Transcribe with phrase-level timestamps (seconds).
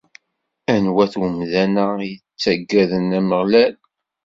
[0.73, 3.73] Anwa-t umdan-a i yettaggaden Ameɣlal?